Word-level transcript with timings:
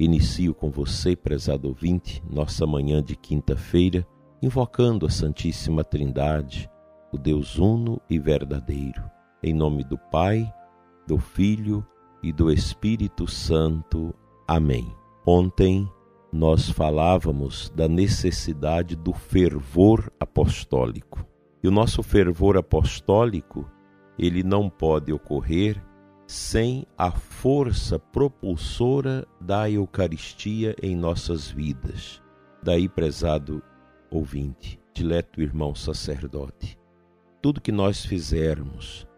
Inicio 0.00 0.54
com 0.54 0.70
você, 0.70 1.14
prezado 1.14 1.68
ouvinte, 1.68 2.22
nossa 2.26 2.66
manhã 2.66 3.02
de 3.02 3.14
quinta-feira, 3.14 4.06
invocando 4.40 5.04
a 5.04 5.10
Santíssima 5.10 5.84
Trindade, 5.84 6.70
o 7.12 7.18
Deus 7.18 7.58
uno 7.58 8.00
e 8.08 8.18
verdadeiro. 8.18 9.02
Em 9.42 9.52
nome 9.52 9.84
do 9.84 9.98
Pai, 9.98 10.50
do 11.06 11.18
Filho 11.18 11.86
e 12.22 12.32
do 12.32 12.50
Espírito 12.50 13.26
Santo. 13.26 14.14
Amém. 14.48 14.90
Ontem 15.26 15.86
nós 16.32 16.70
falávamos 16.70 17.70
da 17.76 17.86
necessidade 17.86 18.96
do 18.96 19.12
fervor 19.12 20.10
apostólico. 20.18 21.26
E 21.62 21.68
o 21.68 21.70
nosso 21.70 22.02
fervor 22.02 22.56
apostólico, 22.56 23.70
ele 24.18 24.42
não 24.42 24.70
pode 24.70 25.12
ocorrer 25.12 25.78
sem 26.30 26.86
a 26.96 27.10
força 27.10 27.98
propulsora 27.98 29.26
da 29.40 29.68
Eucaristia 29.68 30.76
em 30.80 30.94
nossas 30.94 31.50
vidas. 31.50 32.22
Daí, 32.62 32.88
prezado 32.88 33.60
ouvinte, 34.08 34.78
dileto 34.94 35.42
irmão 35.42 35.74
sacerdote, 35.74 36.78
tudo 37.42 37.60
que 37.60 37.72
nós 37.72 38.04
fizermos 38.04 39.08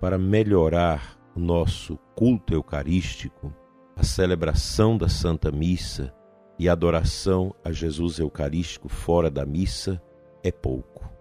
para 0.00 0.16
melhorar 0.16 1.18
o 1.36 1.40
nosso 1.40 1.98
culto 2.16 2.54
eucarístico, 2.54 3.54
a 3.94 4.02
celebração 4.02 4.96
da 4.96 5.10
Santa 5.10 5.52
Missa 5.52 6.10
e 6.58 6.70
a 6.70 6.72
adoração 6.72 7.54
a 7.62 7.70
Jesus 7.70 8.18
Eucarístico 8.18 8.88
fora 8.88 9.30
da 9.30 9.44
missa 9.44 10.02
é 10.42 10.50
pouco 10.50 11.12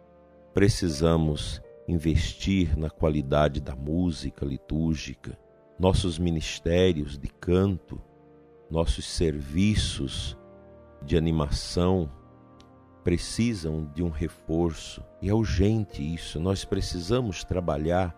precisamos 0.54 1.62
investir 1.88 2.78
na 2.78 2.90
qualidade 2.90 3.60
da 3.60 3.76
música 3.76 4.46
litúrgica, 4.46 5.38
nossos 5.80 6.20
ministérios 6.20 7.18
de 7.18 7.28
canto, 7.28 8.02
nossos 8.70 9.06
serviços 9.06 10.38
de 11.04 11.18
animação 11.18 12.10
precisam 13.04 13.90
de 13.94 14.04
um 14.04 14.10
reforço 14.10 15.04
e 15.22 15.30
é 15.30 15.34
urgente 15.34 16.02
isso. 16.02 16.40
Nós 16.40 16.64
precisamos 16.64 17.44
trabalhar 17.44 18.16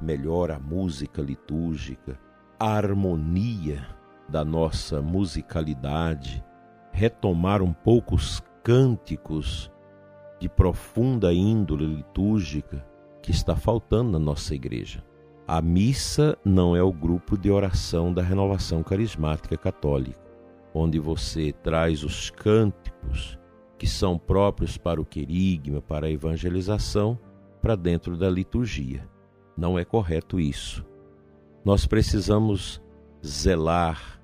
melhor 0.00 0.50
a 0.50 0.58
música 0.58 1.20
litúrgica, 1.20 2.18
a 2.58 2.72
harmonia 2.72 3.86
da 4.28 4.44
nossa 4.44 5.02
musicalidade, 5.02 6.44
retomar 6.92 7.60
um 7.60 7.72
pouco 7.72 8.14
os 8.14 8.40
cânticos 8.62 9.70
de 10.38 10.48
profunda 10.48 11.32
índole 11.32 11.84
litúrgica 11.86 12.88
que 13.22 13.30
está 13.30 13.54
faltando 13.54 14.12
na 14.12 14.18
nossa 14.18 14.54
igreja. 14.54 15.04
A 15.46 15.60
missa 15.60 16.38
não 16.44 16.76
é 16.76 16.82
o 16.82 16.92
grupo 16.92 17.36
de 17.36 17.50
oração 17.50 18.12
da 18.12 18.22
renovação 18.22 18.82
carismática 18.82 19.56
católica, 19.56 20.20
onde 20.72 20.98
você 20.98 21.52
traz 21.52 22.04
os 22.04 22.30
cânticos 22.30 23.38
que 23.78 23.86
são 23.86 24.18
próprios 24.18 24.76
para 24.76 25.00
o 25.00 25.04
querigma, 25.04 25.80
para 25.80 26.06
a 26.06 26.10
evangelização, 26.10 27.18
para 27.60 27.74
dentro 27.74 28.16
da 28.16 28.28
liturgia. 28.28 29.08
Não 29.56 29.78
é 29.78 29.84
correto 29.84 30.38
isso. 30.38 30.84
Nós 31.64 31.86
precisamos 31.86 32.80
zelar 33.24 34.20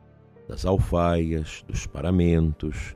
das 0.48 0.64
alfaias, 0.64 1.64
dos 1.66 1.86
paramentos, 1.86 2.94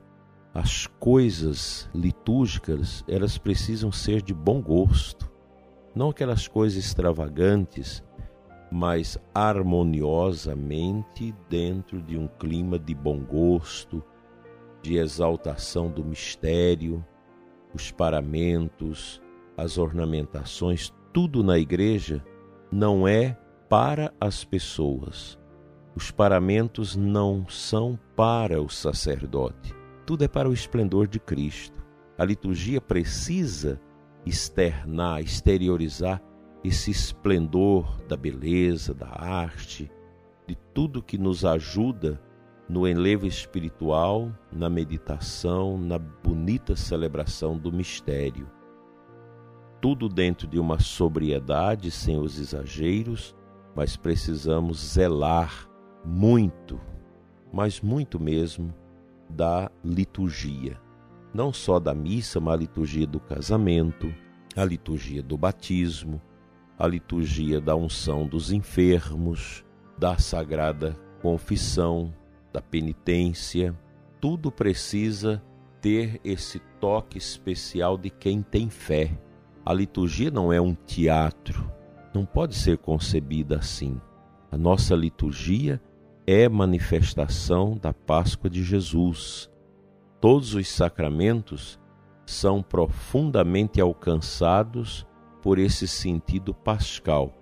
as 0.53 0.85
coisas 0.85 1.89
litúrgicas, 1.95 3.05
elas 3.07 3.37
precisam 3.37 3.91
ser 3.91 4.21
de 4.21 4.33
bom 4.33 4.61
gosto, 4.61 5.30
não 5.93 6.09
aquelas 6.09 6.47
coisas 6.47 6.77
extravagantes, 6.77 8.03
mas 8.71 9.19
harmoniosamente 9.33 11.35
dentro 11.49 12.01
de 12.01 12.17
um 12.17 12.27
clima 12.27 12.79
de 12.79 12.95
bom 12.95 13.19
gosto, 13.19 14.01
de 14.81 14.97
exaltação 14.97 15.91
do 15.91 16.03
mistério, 16.03 17.05
os 17.73 17.91
paramentos, 17.91 19.21
as 19.57 19.77
ornamentações, 19.77 20.93
tudo 21.13 21.43
na 21.43 21.59
igreja 21.59 22.25
não 22.71 23.07
é 23.07 23.37
para 23.69 24.11
as 24.19 24.43
pessoas. 24.43 25.37
Os 25.95 26.09
paramentos 26.09 26.95
não 26.95 27.47
são 27.49 27.99
para 28.15 28.59
o 28.61 28.69
sacerdote 28.69 29.81
tudo 30.11 30.25
é 30.25 30.27
para 30.27 30.49
o 30.49 30.53
esplendor 30.53 31.07
de 31.07 31.21
Cristo. 31.21 31.81
A 32.17 32.25
liturgia 32.25 32.81
precisa 32.81 33.79
externar, 34.25 35.21
exteriorizar 35.21 36.21
esse 36.63 36.91
esplendor 36.91 38.01
da 38.07 38.15
beleza, 38.15 38.93
da 38.93 39.07
arte, 39.07 39.91
de 40.47 40.55
tudo 40.73 41.01
que 41.01 41.17
nos 41.17 41.43
ajuda 41.43 42.21
no 42.69 42.87
enlevo 42.87 43.25
espiritual, 43.25 44.31
na 44.51 44.69
meditação, 44.69 45.77
na 45.77 45.97
bonita 45.97 46.75
celebração 46.75 47.57
do 47.57 47.71
mistério. 47.71 48.47
Tudo 49.81 50.07
dentro 50.07 50.47
de 50.47 50.59
uma 50.59 50.79
sobriedade, 50.79 51.89
sem 51.89 52.17
os 52.17 52.39
exageros, 52.39 53.35
mas 53.75 53.97
precisamos 53.97 54.93
zelar 54.93 55.67
muito, 56.05 56.79
mas 57.51 57.81
muito 57.81 58.19
mesmo, 58.19 58.73
da 59.29 59.71
liturgia. 59.83 60.79
Não 61.33 61.53
só 61.53 61.79
da 61.79 61.93
missa, 61.93 62.39
mas 62.39 62.53
a 62.53 62.57
liturgia 62.57 63.07
do 63.07 63.19
casamento, 63.19 64.13
a 64.55 64.65
liturgia 64.65 65.23
do 65.23 65.37
batismo, 65.37 66.21
a 66.77 66.87
liturgia 66.87 67.61
da 67.61 67.75
unção 67.75 68.27
dos 68.27 68.51
enfermos, 68.51 69.63
da 69.97 70.17
sagrada 70.17 70.97
confissão, 71.21 72.13
da 72.51 72.61
penitência. 72.61 73.77
Tudo 74.19 74.51
precisa 74.51 75.41
ter 75.79 76.19
esse 76.23 76.59
toque 76.79 77.17
especial 77.17 77.97
de 77.97 78.09
quem 78.09 78.41
tem 78.41 78.69
fé. 78.69 79.17
A 79.65 79.73
liturgia 79.73 80.31
não 80.31 80.51
é 80.51 80.59
um 80.59 80.73
teatro, 80.73 81.71
não 82.13 82.25
pode 82.25 82.55
ser 82.55 82.77
concebida 82.77 83.57
assim. 83.57 84.01
A 84.51 84.57
nossa 84.57 84.95
liturgia 84.95 85.81
é 86.25 86.49
manifestação 86.49 87.77
da 87.77 87.93
Páscoa 87.93 88.49
de 88.49 88.63
Jesus. 88.63 89.49
Todos 90.21 90.53
os 90.53 90.69
sacramentos 90.69 91.79
são 92.27 92.61
profundamente 92.61 93.81
alcançados 93.81 95.03
por 95.41 95.57
esse 95.57 95.87
sentido 95.87 96.53
pascal. 96.53 97.33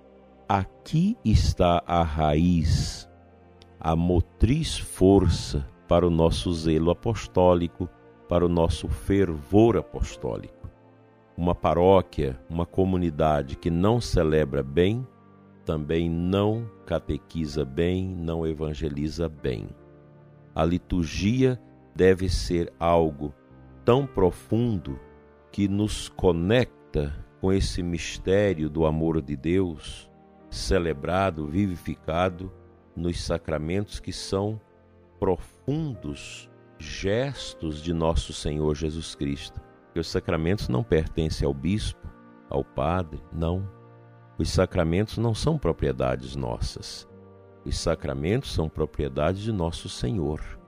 Aqui 0.47 1.17
está 1.25 1.83
a 1.85 2.01
raiz, 2.01 3.07
a 3.77 3.97
motriz 3.97 4.79
força 4.79 5.67
para 5.89 6.07
o 6.07 6.09
nosso 6.09 6.53
zelo 6.53 6.89
apostólico, 6.89 7.89
para 8.29 8.45
o 8.45 8.49
nosso 8.49 8.87
fervor 8.87 9.75
apostólico. 9.75 10.69
Uma 11.35 11.53
paróquia, 11.53 12.39
uma 12.49 12.65
comunidade 12.65 13.57
que 13.57 13.69
não 13.69 13.99
celebra 13.99 14.63
bem, 14.63 15.05
também 15.65 16.09
não 16.09 16.65
catequiza 16.85 17.65
bem, 17.65 18.07
não 18.07 18.47
evangeliza 18.47 19.27
bem. 19.27 19.67
A 20.55 20.63
liturgia 20.63 21.59
deve 21.99 22.29
ser 22.29 22.71
algo 22.79 23.35
tão 23.83 24.07
profundo 24.07 24.97
que 25.51 25.67
nos 25.67 26.07
conecta 26.07 27.13
com 27.41 27.51
esse 27.51 27.83
mistério 27.83 28.69
do 28.69 28.85
amor 28.85 29.21
de 29.21 29.35
Deus, 29.35 30.09
celebrado, 30.49 31.45
vivificado 31.45 32.49
nos 32.95 33.21
sacramentos 33.21 33.99
que 33.99 34.13
são 34.13 34.61
profundos 35.19 36.49
gestos 36.77 37.83
de 37.83 37.93
nosso 37.93 38.31
Senhor 38.31 38.73
Jesus 38.75 39.13
Cristo. 39.13 39.59
Os 39.93 40.07
sacramentos 40.07 40.69
não 40.69 40.85
pertencem 40.85 41.45
ao 41.45 41.53
bispo, 41.53 42.07
ao 42.49 42.63
padre, 42.63 43.21
não 43.33 43.69
os 44.37 44.49
sacramentos 44.51 45.17
não 45.17 45.35
são 45.35 45.57
propriedades 45.57 46.33
nossas. 46.33 47.05
Os 47.65 47.77
sacramentos 47.77 48.53
são 48.53 48.69
propriedade 48.69 49.43
de 49.43 49.51
nosso 49.51 49.89
Senhor. 49.89 50.58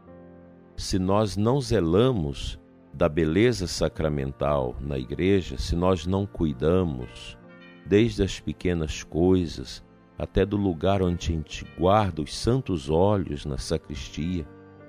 Se 0.82 0.98
nós 0.98 1.38
não 1.38 1.62
zelamos 1.62 2.60
da 2.92 3.08
beleza 3.08 3.68
sacramental 3.68 4.76
na 4.82 4.98
igreja, 4.98 5.56
se 5.56 5.76
nós 5.76 6.08
não 6.08 6.26
cuidamos, 6.26 7.38
desde 7.86 8.24
as 8.24 8.40
pequenas 8.40 9.04
coisas 9.04 9.86
até 10.18 10.44
do 10.44 10.58
lugar 10.58 11.04
onde 11.04 11.30
a 11.30 11.36
gente 11.36 11.64
guarda 11.78 12.24
os 12.24 12.36
santos 12.36 12.90
óleos 12.90 13.46
na 13.46 13.60
sacristia, 13.60 14.44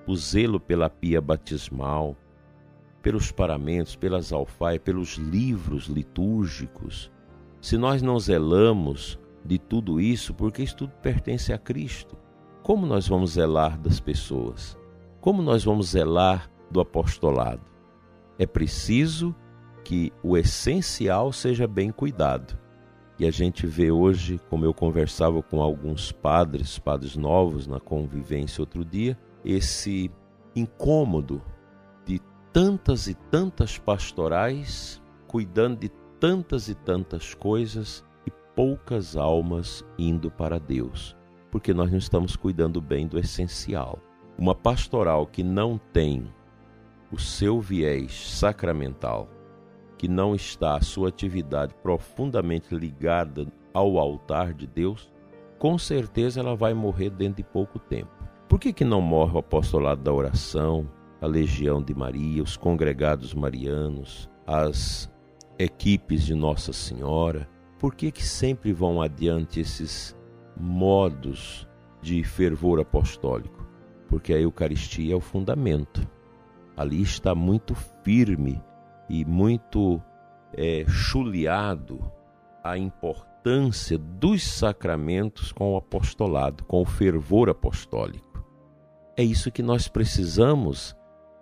o 0.06 0.16
zelo 0.16 0.58
pela 0.58 0.88
pia 0.88 1.20
batismal, 1.20 2.16
pelos 3.02 3.30
paramentos, 3.30 3.94
pelas 3.94 4.32
alfaias, 4.32 4.80
pelos 4.82 5.16
livros 5.16 5.88
litúrgicos, 5.88 7.12
se 7.60 7.76
nós 7.76 8.00
não 8.00 8.18
zelamos 8.18 9.20
de 9.44 9.58
tudo 9.58 10.00
isso, 10.00 10.32
porque 10.32 10.62
isso 10.62 10.74
tudo 10.74 10.94
pertence 11.02 11.52
a 11.52 11.58
Cristo, 11.58 12.16
como 12.62 12.86
nós 12.86 13.06
vamos 13.06 13.32
zelar 13.32 13.78
das 13.78 14.00
pessoas? 14.00 14.80
Como 15.22 15.40
nós 15.40 15.62
vamos 15.62 15.90
zelar 15.90 16.50
do 16.68 16.80
apostolado? 16.80 17.62
É 18.36 18.44
preciso 18.44 19.32
que 19.84 20.12
o 20.20 20.36
essencial 20.36 21.32
seja 21.32 21.64
bem 21.64 21.92
cuidado. 21.92 22.58
E 23.20 23.24
a 23.24 23.30
gente 23.30 23.64
vê 23.64 23.92
hoje, 23.92 24.40
como 24.50 24.64
eu 24.64 24.74
conversava 24.74 25.40
com 25.40 25.62
alguns 25.62 26.10
padres, 26.10 26.76
padres 26.76 27.14
novos 27.14 27.68
na 27.68 27.78
convivência 27.78 28.62
outro 28.62 28.84
dia, 28.84 29.16
esse 29.44 30.10
incômodo 30.56 31.40
de 32.04 32.20
tantas 32.52 33.06
e 33.06 33.14
tantas 33.14 33.78
pastorais 33.78 35.00
cuidando 35.28 35.78
de 35.78 35.88
tantas 36.18 36.66
e 36.66 36.74
tantas 36.74 37.32
coisas 37.32 38.04
e 38.26 38.30
poucas 38.56 39.16
almas 39.16 39.84
indo 39.96 40.32
para 40.32 40.58
Deus, 40.58 41.16
porque 41.48 41.72
nós 41.72 41.92
não 41.92 41.98
estamos 41.98 42.34
cuidando 42.34 42.80
bem 42.80 43.06
do 43.06 43.20
essencial. 43.20 44.00
Uma 44.42 44.56
pastoral 44.56 45.24
que 45.24 45.44
não 45.44 45.78
tem 45.78 46.24
o 47.12 47.16
seu 47.16 47.60
viés 47.60 48.12
sacramental, 48.28 49.28
que 49.96 50.08
não 50.08 50.34
está 50.34 50.74
a 50.74 50.82
sua 50.82 51.10
atividade 51.10 51.72
profundamente 51.80 52.74
ligada 52.74 53.46
ao 53.72 54.00
altar 54.00 54.52
de 54.52 54.66
Deus, 54.66 55.12
com 55.60 55.78
certeza 55.78 56.40
ela 56.40 56.56
vai 56.56 56.74
morrer 56.74 57.10
dentro 57.10 57.36
de 57.36 57.44
pouco 57.44 57.78
tempo. 57.78 58.10
Por 58.48 58.58
que, 58.58 58.72
que 58.72 58.84
não 58.84 59.00
morre 59.00 59.36
o 59.36 59.38
apostolado 59.38 60.02
da 60.02 60.12
oração, 60.12 60.90
a 61.20 61.26
Legião 61.28 61.80
de 61.80 61.94
Maria, 61.94 62.42
os 62.42 62.56
congregados 62.56 63.34
marianos, 63.34 64.28
as 64.44 65.08
equipes 65.56 66.24
de 66.24 66.34
Nossa 66.34 66.72
Senhora? 66.72 67.48
Por 67.78 67.94
que, 67.94 68.10
que 68.10 68.26
sempre 68.26 68.72
vão 68.72 69.00
adiante 69.00 69.60
esses 69.60 70.16
modos 70.56 71.64
de 72.02 72.24
fervor 72.24 72.80
apostólico? 72.80 73.70
Porque 74.12 74.34
a 74.34 74.38
Eucaristia 74.38 75.14
é 75.14 75.16
o 75.16 75.20
fundamento. 75.20 76.06
Ali 76.76 77.00
está 77.00 77.34
muito 77.34 77.74
firme 78.04 78.62
e 79.08 79.24
muito 79.24 80.02
é, 80.52 80.84
chuleado 80.86 81.98
a 82.62 82.76
importância 82.76 83.96
dos 83.96 84.42
sacramentos 84.42 85.50
com 85.50 85.72
o 85.72 85.76
apostolado, 85.78 86.62
com 86.64 86.82
o 86.82 86.84
fervor 86.84 87.48
apostólico. 87.48 88.44
É 89.16 89.24
isso 89.24 89.50
que 89.50 89.62
nós 89.62 89.88
precisamos 89.88 90.94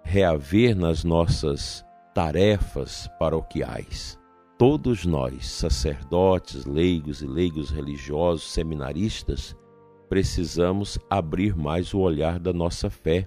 reaver 0.04 0.76
nas 0.76 1.02
nossas 1.02 1.84
tarefas 2.14 3.10
paroquiais. 3.18 4.16
Todos 4.56 5.04
nós, 5.04 5.44
sacerdotes, 5.48 6.64
leigos 6.66 7.20
e 7.20 7.26
leigos 7.26 7.70
religiosos, 7.70 8.52
seminaristas, 8.52 9.56
precisamos 10.10 10.98
abrir 11.08 11.56
mais 11.56 11.94
o 11.94 12.00
olhar 12.00 12.38
da 12.38 12.52
nossa 12.52 12.90
fé 12.90 13.26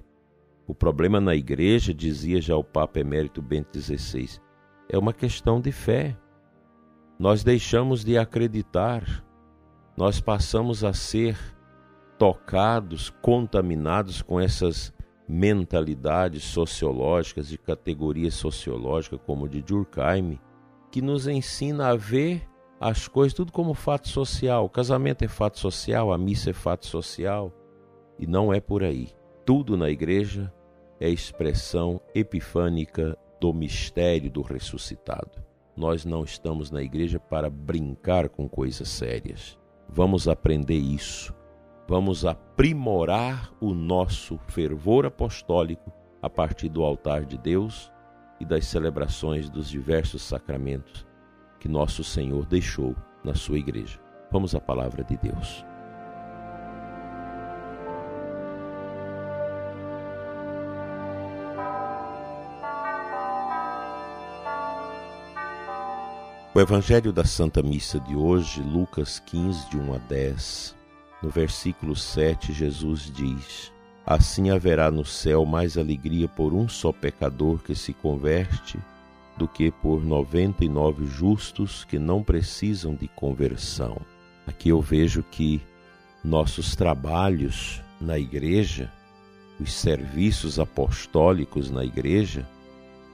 o 0.66 0.74
problema 0.74 1.20
na 1.20 1.36
igreja, 1.36 1.94
dizia 1.94 2.42
já 2.42 2.56
o 2.56 2.64
Papa 2.64 3.00
Emérito 3.00 3.42
Bento 3.42 3.78
XVI, 3.78 4.40
é 4.88 4.98
uma 4.98 5.12
questão 5.12 5.60
de 5.60 5.72
fé. 5.72 6.18
Nós 7.20 7.44
deixamos 7.44 8.04
de 8.04 8.18
acreditar, 8.18 9.24
nós 9.98 10.22
passamos 10.22 10.84
a 10.84 10.94
ser 10.94 11.38
tocados, 12.18 13.10
contaminados 13.10 14.22
com 14.22 14.40
essas 14.40 14.94
mentalidades 15.28 16.44
sociológicas 16.44 17.52
e 17.52 17.58
categorias 17.58 18.34
sociológicas 18.34 19.20
como 19.26 19.50
de 19.50 19.62
Durkheim, 19.62 20.40
que 20.92 21.02
nos 21.02 21.28
ensina 21.28 21.90
a 21.90 21.96
ver 21.96 22.48
as 22.84 23.08
coisas 23.08 23.34
tudo 23.34 23.50
como 23.50 23.74
fato 23.74 24.10
social. 24.10 24.66
O 24.66 24.70
casamento 24.70 25.24
é 25.24 25.28
fato 25.30 25.58
social, 25.58 26.12
a 26.12 26.18
missa 26.18 26.50
é 26.50 26.54
fato 26.54 26.86
social, 26.86 27.50
e 28.20 28.28
não 28.28 28.54
é 28.54 28.60
por 28.60 28.84
aí. 28.84 29.10
Tudo 29.46 29.78
na 29.78 29.90
igreja 29.90 30.54
é 31.00 31.10
expressão 31.10 32.02
epifânica 32.14 33.18
do 33.40 33.54
mistério 33.54 34.30
do 34.30 34.42
ressuscitado. 34.42 35.42
Nós 35.78 36.04
não 36.04 36.26
estamos 36.26 36.72
na 36.72 36.84
igreja 36.84 37.22
para 37.22 37.50
brincar 37.50 38.28
com 38.28 38.50
coisas 38.50 38.90
sérias. 38.90 39.58
Vamos 39.88 40.28
aprender 40.28 40.78
isso. 40.78 41.34
Vamos 41.88 42.26
aprimorar 42.26 43.54
o 43.62 43.74
nosso 43.74 44.38
fervor 44.50 45.06
apostólico 45.06 45.90
a 46.22 46.30
partir 46.30 46.68
do 46.68 46.84
altar 46.84 47.24
de 47.24 47.38
Deus 47.38 47.90
e 48.42 48.46
das 48.46 48.66
celebrações 48.66 49.50
dos 49.50 49.70
diversos 49.70 50.22
sacramentos 50.22 51.06
que 51.64 51.70
nosso 51.70 52.04
Senhor 52.04 52.46
deixou 52.46 52.94
na 53.24 53.34
sua 53.34 53.58
igreja. 53.58 53.98
Vamos 54.30 54.54
à 54.54 54.60
palavra 54.60 55.02
de 55.02 55.16
Deus. 55.16 55.64
O 66.54 66.60
Evangelho 66.60 67.14
da 67.14 67.24
Santa 67.24 67.64
Missa 67.64 67.98
de 67.98 68.14
hoje, 68.14 68.62
Lucas 68.62 69.20
15, 69.20 69.70
de 69.70 69.78
1 69.78 69.94
a 69.94 69.98
10, 70.00 70.76
no 71.22 71.30
versículo 71.30 71.96
7, 71.96 72.52
Jesus 72.52 73.10
diz: 73.10 73.72
Assim 74.06 74.50
haverá 74.50 74.92
no 74.92 75.06
céu 75.06 75.46
mais 75.46 75.78
alegria 75.78 76.28
por 76.28 76.54
um 76.54 76.68
só 76.68 76.92
pecador 76.92 77.64
que 77.64 77.74
se 77.74 77.94
converte 77.94 78.78
do 79.38 79.48
que 79.48 79.72
por 79.72 80.04
noventa 80.04 80.64
e 80.64 80.70
nove 80.70 81.06
justos 81.06 81.84
que 81.84 81.98
não 81.98 82.24
precisam 82.24 82.96
de 82.96 83.08
conversão. 83.08 84.00
Aqui 84.46 84.70
eu 84.70 84.82
vejo 84.82 85.24
que 85.24 85.62
nossos 86.24 86.76
trabalhos 86.76 87.82
na 88.00 88.20
igreja, 88.20 88.92
os 89.60 89.74
serviços 89.74 90.60
apostólicos 90.60 91.70
na 91.70 91.84
igreja, 91.84 92.48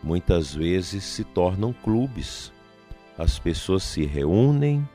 muitas 0.04 0.54
vezes 0.54 1.04
se 1.04 1.24
tornam 1.24 1.74
clubes 1.74 2.52
as 3.20 3.38
pessoas 3.38 3.84
se 3.84 4.06
reúnem, 4.06 4.88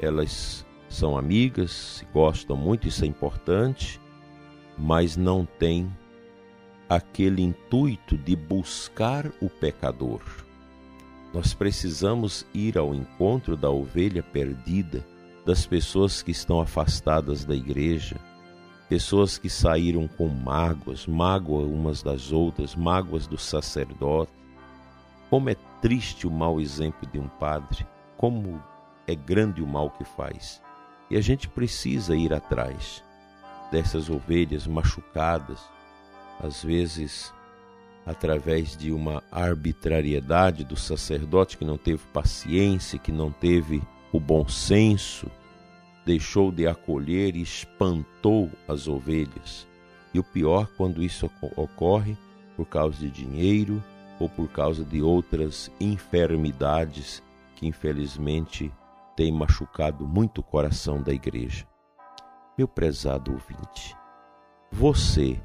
elas 0.00 0.64
são 0.88 1.18
amigas, 1.18 2.04
gostam 2.14 2.56
muito, 2.56 2.86
isso 2.86 3.04
é 3.04 3.08
importante, 3.08 4.00
mas 4.78 5.16
não 5.16 5.44
tem 5.44 5.92
aquele 6.88 7.42
intuito 7.42 8.16
de 8.16 8.36
buscar 8.36 9.26
o 9.42 9.50
pecador. 9.50 10.22
Nós 11.32 11.52
precisamos 11.52 12.46
ir 12.54 12.78
ao 12.78 12.94
encontro 12.94 13.56
da 13.56 13.70
ovelha 13.70 14.22
perdida, 14.22 15.04
das 15.44 15.66
pessoas 15.66 16.22
que 16.22 16.30
estão 16.30 16.60
afastadas 16.60 17.44
da 17.44 17.54
igreja, 17.54 18.16
pessoas 18.88 19.36
que 19.36 19.48
saíram 19.48 20.08
com 20.08 20.28
mágoas, 20.28 21.06
mágoa 21.06 21.66
umas 21.66 22.02
das 22.02 22.32
outras, 22.32 22.74
mágoas 22.74 23.26
do 23.26 23.36
sacerdote. 23.36 24.32
Como 25.28 25.50
é 25.50 25.56
triste 25.82 26.26
o 26.26 26.30
mau 26.30 26.60
exemplo 26.60 27.08
de 27.10 27.18
um 27.18 27.28
padre, 27.28 27.86
como 28.16 28.62
é 29.06 29.14
grande 29.14 29.62
o 29.62 29.66
mal 29.66 29.90
que 29.90 30.04
faz. 30.04 30.62
E 31.10 31.16
a 31.16 31.20
gente 31.20 31.48
precisa 31.48 32.16
ir 32.16 32.32
atrás 32.32 33.02
dessas 33.70 34.08
ovelhas 34.08 34.66
machucadas, 34.66 35.60
às 36.42 36.62
vezes 36.62 37.32
através 38.08 38.74
de 38.74 38.90
uma 38.90 39.22
arbitrariedade 39.30 40.64
do 40.64 40.76
sacerdote 40.76 41.58
que 41.58 41.64
não 41.64 41.76
teve 41.76 42.02
paciência, 42.10 42.98
que 42.98 43.12
não 43.12 43.30
teve 43.30 43.82
o 44.10 44.18
bom 44.18 44.48
senso, 44.48 45.30
deixou 46.06 46.50
de 46.50 46.66
acolher 46.66 47.36
e 47.36 47.42
espantou 47.42 48.50
as 48.66 48.88
ovelhas. 48.88 49.68
E 50.14 50.18
o 50.18 50.24
pior 50.24 50.70
quando 50.74 51.02
isso 51.02 51.30
ocorre 51.54 52.16
por 52.56 52.64
causa 52.64 52.98
de 52.98 53.10
dinheiro, 53.10 53.84
ou 54.18 54.26
por 54.26 54.48
causa 54.48 54.84
de 54.84 55.02
outras 55.02 55.70
enfermidades 55.78 57.22
que 57.54 57.66
infelizmente 57.66 58.72
têm 59.14 59.30
machucado 59.30 60.08
muito 60.08 60.38
o 60.38 60.42
coração 60.42 61.02
da 61.02 61.12
igreja. 61.12 61.66
Meu 62.56 62.66
prezado 62.66 63.32
ouvinte, 63.32 63.94
você 64.72 65.40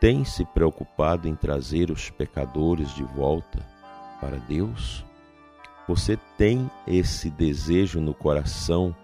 tem 0.00 0.24
se 0.24 0.44
preocupado 0.44 1.28
em 1.28 1.34
trazer 1.34 1.90
os 1.90 2.10
pecadores 2.10 2.94
de 2.94 3.04
volta 3.04 3.58
para 4.20 4.36
Deus? 4.36 5.04
Você 5.86 6.18
tem 6.38 6.70
esse 6.86 7.30
desejo 7.30 8.00
no 8.00 8.14
coração 8.14 8.94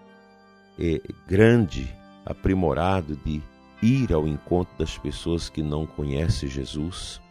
é, 0.79 1.01
grande, 1.27 1.95
aprimorado 2.25 3.15
de 3.15 3.41
ir 3.81 4.13
ao 4.13 4.27
encontro 4.27 4.75
das 4.77 4.97
pessoas 4.97 5.49
que 5.49 5.61
não 5.61 5.85
conhecem 5.85 6.49
Jesus? 6.49 7.21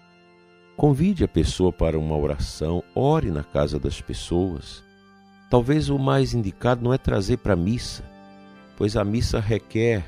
Convide 0.77 1.25
a 1.25 1.29
pessoa 1.29 1.73
para 1.73 1.99
uma 1.99 2.17
oração, 2.17 2.83
ore 2.95 3.31
na 3.31 3.45
casa 3.45 3.79
das 3.79 4.01
pessoas. 4.01 4.83
Talvez 5.51 5.91
o 5.91 5.99
mais 5.99 6.33
indicado 6.33 6.83
não 6.83 6.95
é 6.95 6.99
trazer 6.99 7.39
para 7.39 7.55
a 7.55 7.57
missa, 7.57 8.05
pois 8.77 8.97
a 8.97 9.05
missa 9.05 9.41
requer 9.41 10.05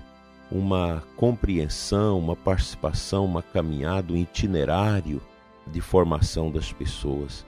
uma 0.52 1.02
compreensão, 1.16 2.18
uma 2.18 2.36
participação, 2.36 3.24
uma 3.24 3.42
caminhada, 3.42 4.12
um 4.12 4.16
itinerário 4.16 5.20
de 5.66 5.80
formação 5.80 6.50
das 6.50 6.70
pessoas, 6.70 7.46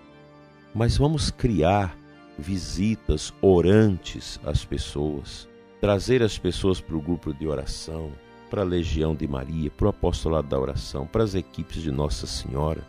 mas 0.75 0.97
vamos 0.97 1.31
criar 1.31 1.97
visitas 2.39 3.33
orantes 3.43 4.41
às 4.43 4.65
pessoas, 4.65 5.47
trazer 5.81 6.23
as 6.23 6.39
pessoas 6.39 6.81
para 6.81 6.97
o 6.97 7.03
grupo 7.03 7.35
de 7.35 7.47
oração, 7.47 8.11
para 8.49 8.63
a 8.63 8.65
Legião 8.65 9.15
de 9.15 9.29
Maria, 9.29 9.71
para 9.71 9.87
o 9.87 9.91
Apostolado 9.91 10.49
da 10.49 10.59
Oração, 10.59 11.07
para 11.07 11.23
as 11.23 11.35
equipes 11.35 11.83
de 11.83 11.91
Nossa 11.91 12.27
Senhora, 12.27 12.83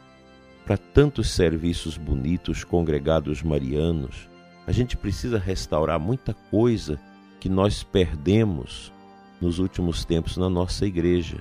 para 0.65 0.77
tantos 0.77 1.29
serviços 1.31 1.97
bonitos 1.97 2.63
congregados 2.63 3.43
marianos. 3.43 4.29
A 4.65 4.71
gente 4.71 4.95
precisa 4.95 5.37
restaurar 5.37 5.99
muita 5.99 6.33
coisa 6.49 6.99
que 7.39 7.49
nós 7.49 7.83
perdemos 7.83 8.91
nos 9.39 9.59
últimos 9.59 10.05
tempos 10.05 10.37
na 10.37 10.49
nossa 10.49 10.85
igreja. 10.85 11.37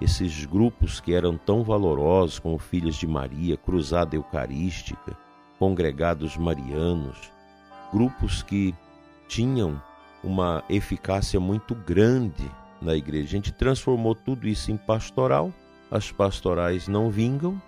Esses 0.00 0.46
grupos 0.46 1.00
que 1.00 1.12
eram 1.12 1.36
tão 1.36 1.62
valorosos 1.62 2.38
como 2.38 2.58
Filhas 2.58 2.96
de 2.96 3.06
Maria, 3.06 3.56
Cruzada 3.56 4.16
Eucarística, 4.16 5.16
Congregados 5.58 6.36
Marianos, 6.36 7.30
grupos 7.92 8.42
que 8.42 8.74
tinham 9.28 9.80
uma 10.24 10.64
eficácia 10.68 11.38
muito 11.38 11.74
grande 11.74 12.50
na 12.80 12.94
igreja. 12.94 13.26
A 13.26 13.30
gente 13.30 13.52
transformou 13.52 14.14
tudo 14.14 14.48
isso 14.48 14.72
em 14.72 14.76
pastoral, 14.76 15.52
as 15.90 16.10
pastorais 16.10 16.88
não 16.88 17.10
vingam, 17.10 17.60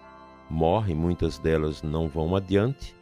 morrem, 0.49 0.95
muitas 0.95 1.39
delas 1.39 1.83
não 1.83 2.09
vão 2.09 2.35
adiante, 2.35 2.95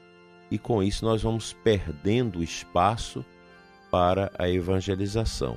e 0.50 0.58
com 0.58 0.82
isso 0.82 1.04
nós 1.04 1.22
vamos 1.22 1.52
perdendo 1.52 2.42
espaço 2.42 3.24
para 3.90 4.30
a 4.38 4.48
evangelização. 4.48 5.56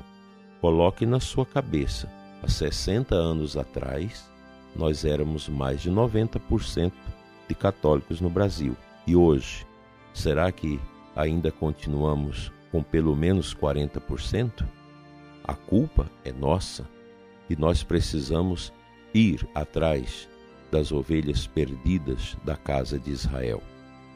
Coloque 0.64 1.06
na 1.06 1.20
sua 1.20 1.46
cabeça, 1.46 2.10
há 2.42 2.48
60 2.48 3.14
anos 3.14 3.58
atrás, 3.58 4.32
nós 4.74 5.04
éramos 5.04 5.50
mais 5.50 5.82
de 5.82 5.92
90% 5.92 6.94
de 7.50 7.54
católicos 7.54 8.22
no 8.22 8.30
Brasil. 8.30 8.74
E 9.06 9.14
hoje, 9.14 9.68
será 10.14 10.50
que 10.54 10.80
ainda 11.18 11.52
continuamos 11.52 12.50
com 12.72 12.82
pelo 12.82 13.14
menos 13.14 13.54
40%? 13.54 14.66
A 15.44 15.54
culpa 15.54 16.10
é 16.24 16.32
nossa 16.32 16.88
e 17.50 17.58
nós 17.58 17.84
precisamos 17.84 18.72
ir 19.14 19.46
atrás 19.54 20.30
das 20.72 20.94
ovelhas 20.94 21.46
perdidas 21.46 22.38
da 22.42 22.56
casa 22.56 22.98
de 22.98 23.12
Israel. 23.12 23.62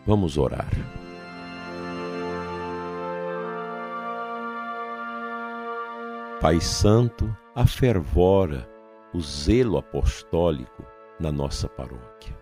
Vamos 0.06 0.38
orar. 0.38 0.72
Pai 6.40 6.62
Santo, 6.62 7.36
afervora 7.56 8.70
o 9.12 9.20
zelo 9.20 9.76
apostólico 9.76 10.86
na 11.20 11.32
nossa 11.32 11.68
paróquia, 11.68 12.38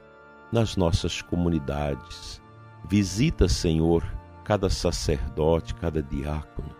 nas 0.51 0.75
nossas 0.75 1.21
comunidades. 1.21 2.43
Visita, 2.89 3.47
Senhor, 3.47 4.03
cada 4.43 4.69
sacerdote, 4.69 5.73
cada 5.75 6.03
diácono, 6.03 6.75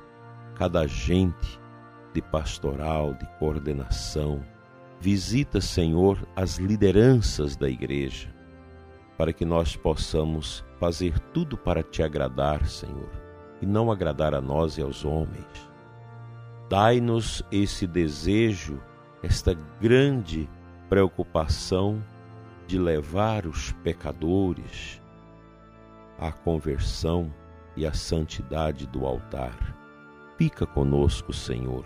cada 0.55 0.81
agente 0.81 1.57
de 2.13 2.21
pastoral, 2.21 3.13
de 3.13 3.25
coordenação. 3.39 4.43
Visita, 4.99 5.61
Senhor, 5.61 6.27
as 6.35 6.57
lideranças 6.57 7.55
da 7.55 7.69
igreja, 7.69 8.27
para 9.17 9.31
que 9.31 9.45
nós 9.45 9.73
possamos 9.73 10.65
fazer 10.77 11.17
tudo 11.31 11.57
para 11.57 11.81
te 11.81 12.03
agradar, 12.03 12.65
Senhor, 12.65 13.09
e 13.61 13.65
não 13.65 13.89
agradar 13.89 14.35
a 14.35 14.41
nós 14.41 14.77
e 14.77 14.81
aos 14.81 15.05
homens. 15.05 15.74
Dai-nos 16.69 17.43
esse 17.51 17.85
desejo, 17.85 18.81
esta 19.21 19.53
grande 19.79 20.49
preocupação 20.89 22.03
de 22.67 22.79
levar 22.79 23.45
os 23.45 23.71
pecadores 23.83 25.01
à 26.17 26.31
conversão 26.31 27.31
e 27.75 27.85
à 27.85 27.93
santidade 27.93 28.87
do 28.87 29.05
altar. 29.05 29.75
Fica 30.37 30.65
conosco, 30.65 31.31
Senhor 31.31 31.85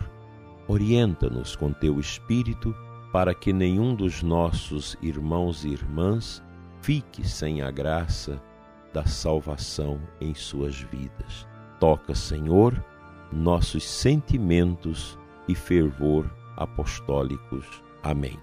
Orienta-nos 0.70 1.56
com 1.56 1.74
teu 1.74 2.00
Espírito 2.00 2.76
para 3.12 3.34
que 3.34 3.52
nenhum 3.52 3.96
dos 3.96 4.22
nossos 4.22 4.96
irmãos 5.02 5.66
e 5.66 5.70
irmãs 5.70 6.44
fique 6.80 7.28
sem 7.28 7.64
a 7.64 7.72
graça 7.72 8.40
da 8.94 9.04
salvação 9.04 10.00
em 10.22 10.36
suas 10.36 10.80
vidas. 10.80 11.48
Toca, 11.80 12.14
Senhor, 12.14 12.86
nossos 13.32 13.84
sentimentos 13.84 15.18
e 15.48 15.56
fervor 15.56 16.30
apostólicos. 16.58 17.66
Amém. 18.04 18.38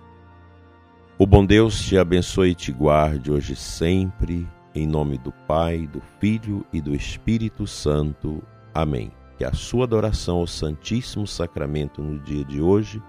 O 1.19 1.27
bom 1.27 1.45
Deus 1.45 1.81
te 1.81 1.97
abençoe 1.97 2.51
e 2.51 2.55
te 2.55 2.73
guarde 2.73 3.31
hoje 3.31 3.57
sempre, 3.57 4.47
em 4.75 4.87
nome 4.87 5.17
do 5.19 5.33
Pai, 5.47 5.87
do 5.87 6.01
Filho 6.21 6.65
e 6.73 6.81
do 6.81 6.95
Espírito 6.95 7.67
Santo. 7.67 8.43
Amém 8.75 9.11
que 9.37 9.45
a 9.45 9.53
sua 9.53 9.85
adoração 9.85 10.39
ao 10.39 10.47
Santíssimo 10.47 11.27
Sacramento 11.27 12.03
no 12.03 12.19
dia 12.19 12.45
de 12.45 12.61
hoje 12.61 13.03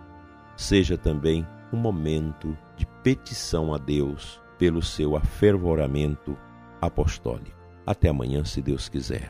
seja 0.56 0.98
também 0.98 1.48
um 1.72 1.78
momento 1.78 2.58
de 2.76 2.86
petição 3.04 3.74
a 3.74 3.78
Deus 3.78 4.42
pelo 4.58 4.82
seu 4.82 5.16
afervoramento 5.16 6.38
apostólico. 6.82 7.58
Até 7.86 8.10
amanhã, 8.10 8.44
se 8.44 8.62
Deus 8.62 8.90
quiser. 8.90 9.30